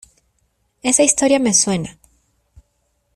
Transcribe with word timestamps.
esa 0.81 1.03
historia 1.03 1.37
me 1.37 1.53
suena. 1.53 1.99